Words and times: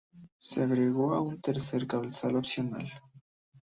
Se 0.39 0.63
agregó 0.63 1.21
un 1.21 1.39
tercer 1.41 1.85
cabezal 1.85 2.35
opcional. 2.35 2.87